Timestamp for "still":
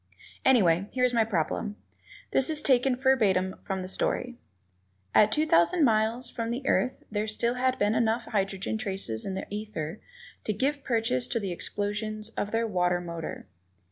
7.29-7.55